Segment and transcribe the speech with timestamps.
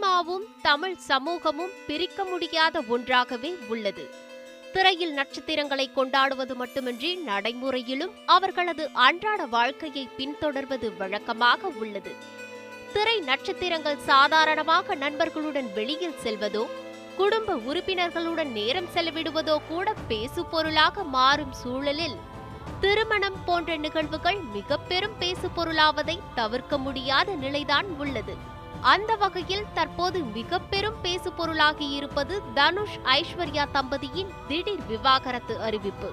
[0.00, 4.04] சினிமாவும் தமிழ் சமூகமும் பிரிக்க முடியாத ஒன்றாகவே உள்ளது.
[4.74, 12.12] திரையில் நட்சத்திரங்களை கொண்டாடுவது மட்டுமின்றி நடைமுறையிலும் அவர்களது அன்றாட வாழ்க்கையை பின்தொடர்வது வழக்கமாக உள்ளது.
[12.94, 16.64] திரை நட்சத்திரங்கள் சாதாரணமாக நண்பர்களுடன் வெளியில் செல்வதோ
[17.16, 22.16] குடும்ப உறுப்பினர்களுடன் நேரம் செலவிடுவதோ கூட பேசு பொருளாக மாறும் சூழலில்
[22.84, 28.36] திருமணம் போன்ற நிகழ்வுகள் மிக பெரும் பேசு பொருளாவதை தவிர்க்க முடியாத நிலைதான் உள்ளது.
[28.80, 36.12] அந்த வகையில் தற்போது மிக பெரும் பேசு பொருளாகி இருப்பது தனுஷ் ஐஸ்வர்யா தம்பதியின் திடீர் விவாகரத்து அறிவிப்பு.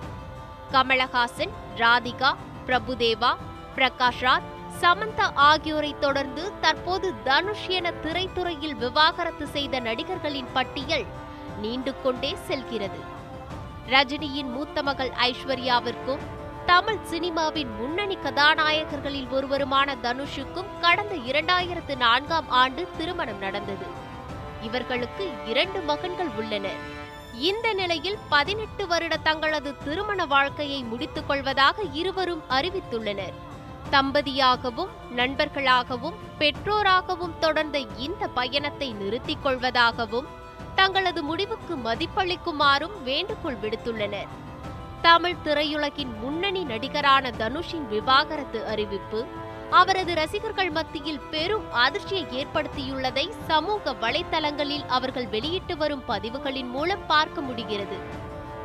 [0.72, 2.36] கமலஹாசன் ராதிகா
[2.68, 3.36] பிரபுதேவா
[3.76, 4.48] பிரகாஷ் ராஜ்
[4.82, 11.06] சமந்தா ஆகியோரை தொடர்ந்து தற்போது தனுஷ் என திரைத்துறையில் விவாகரத்து செய்த நடிகர்களின் பட்டியல்
[11.62, 13.00] நீண்டு கொண்டே செல்கிறது.
[13.88, 16.36] ரஜினியின் மூத்த மகள் ஐஸ்வர்யாவிற்கும்
[16.70, 23.86] தமிழ் சினிமாவின் முன்னணி கதாநாயகர்களில் ஒருவருமான தனுஷுக்கும் கடந்த இரண்டாயிரத்து நான்காம் ஆண்டு திருமணம் நடந்தது.
[24.62, 26.82] இவர்களுக்கு இரண்டு மகன்கள் உள்ளனர்
[27.50, 33.38] இந்த நிலையில் பதினெட்டு வருட தங்களது திருமண வாழ்க்கையை முடித்துக் கொள்வதாக இருவரும் அறிவித்துள்ளனர்.
[33.92, 40.28] தம்பதியாகவும் நண்பர்களாகவும் பெற்றோராகவும் தொடர்ந்த இந்த பயணத்தை நிறுத்திக் கொள்வதாகவும்
[40.76, 44.28] தங்களது முடிவுக்கு மதிப்பளிக்குமாறும் வேண்டுகோள் விடுத்துள்ளனர்.
[45.02, 49.26] தமிழ் திரையுலகின் முன்னணி நடிகரான தனுஷின் விவாகரத்து அறிவிப்பு.
[49.70, 57.98] அவரது ரசிகர்கள் மத்தியில் பெரும் அதிர்ச்சியை ஏற்படுத்தியுள்ளதை சமூக வலைத்தளங்களில் அவர்கள் வெளியிட்டு வரும் பதிவுகளின் மூலம் பார்க்க முடிகிறது.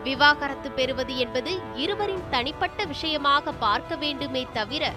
[0.04, 4.92] விவாகரத்து பெறுவது என்பது இருவரின் தனிப்பட்ட விஷயமாக பார்க்க வேண்டுமே தவிர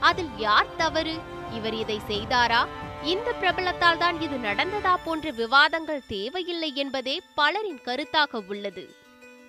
[0.00, 1.18] அதில் யார் தவறு?
[1.52, 2.66] இவர் இதை செய்தாரா?
[3.02, 8.94] இந்த பிரபலத்தால் தான் இது நடந்ததா போன்ற விவாதங்கள் தேவையில்லை என்பதே பலரின் கருத்தாக உள்ளது.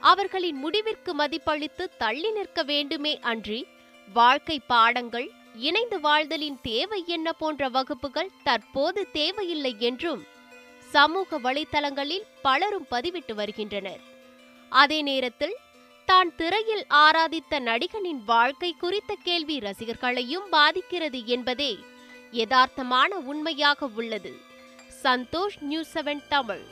[0.02, 3.68] அவர்களின் முடிவிற்கு மதிப்பளித்து தள்ளி நிற்க வேண்டுமே அன்றி
[4.14, 10.22] வாழ்க்கை பாடங்கள் இணைந்து வாழ்தலின் தேவை என்ன போன்ற வகுப்புகள் தற்போது தேவையில்லை என்றும்
[10.92, 14.00] சமூக வலைத்தளங்களில் பலரும் பதிவிட்டு வருகின்றனர்.
[14.70, 15.56] அதே நேரத்தில்
[16.06, 21.80] தான் திரையில் ஆராதித்த நடிகனின் வாழ்க்கை குறித்த கேள்வி ரசிகர்களையும் பாதிக்கிறது என்பதே
[22.32, 24.34] யதார்த்தமான உண்மையாக உள்ளது.
[25.04, 26.64] Santhosh news seven Tamil.